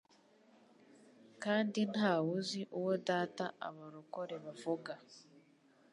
[1.43, 4.93] kandi nta wuzi uwo data abarokore bavuga